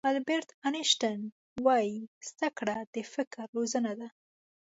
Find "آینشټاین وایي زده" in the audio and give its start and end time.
0.67-2.49